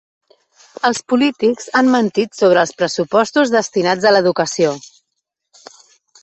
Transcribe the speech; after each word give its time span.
Els 0.87 1.01
polítics 1.11 1.67
han 1.79 1.91
mentit 1.95 2.33
sobre 2.39 2.63
els 2.63 2.73
pressupostos 2.79 3.53
destinats 3.57 4.09
a 4.09 4.15
l'educació. 4.17 4.73